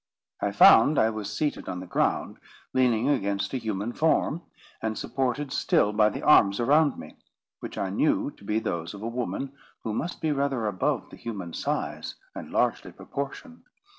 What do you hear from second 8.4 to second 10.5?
be those of a woman who must be